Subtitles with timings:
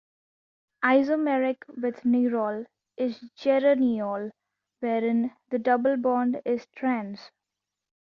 [0.83, 2.65] Isomeric with nerol
[2.97, 4.31] is geraniol,
[4.79, 7.29] wherein the double bond is trans.